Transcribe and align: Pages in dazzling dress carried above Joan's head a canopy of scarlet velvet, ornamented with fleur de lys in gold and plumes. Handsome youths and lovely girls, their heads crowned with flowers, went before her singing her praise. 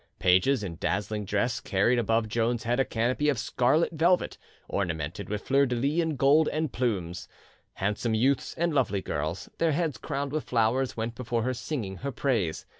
Pages 0.17 0.63
in 0.63 0.77
dazzling 0.77 1.25
dress 1.25 1.59
carried 1.59 1.99
above 1.99 2.27
Joan's 2.27 2.63
head 2.63 2.79
a 2.79 2.85
canopy 2.85 3.29
of 3.29 3.37
scarlet 3.37 3.91
velvet, 3.91 4.35
ornamented 4.67 5.29
with 5.29 5.43
fleur 5.43 5.67
de 5.67 5.75
lys 5.75 6.01
in 6.01 6.15
gold 6.15 6.47
and 6.51 6.73
plumes. 6.73 7.27
Handsome 7.73 8.15
youths 8.15 8.55
and 8.55 8.73
lovely 8.73 9.03
girls, 9.03 9.47
their 9.59 9.73
heads 9.73 9.99
crowned 9.99 10.31
with 10.31 10.43
flowers, 10.45 10.97
went 10.97 11.13
before 11.13 11.43
her 11.43 11.53
singing 11.53 11.97
her 11.97 12.11
praise. 12.11 12.65